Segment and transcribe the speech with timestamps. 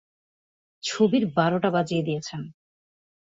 [0.83, 2.41] ছবির বারোটা বাজিয়ে দিয়েছেন।